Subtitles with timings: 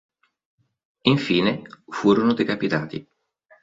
[1.03, 3.07] Infine furono decapitati.